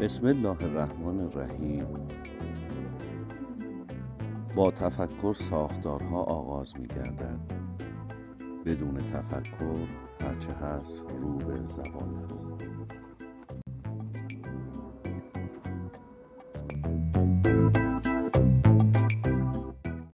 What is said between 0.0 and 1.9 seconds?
بسم الله الرحمن الرحیم.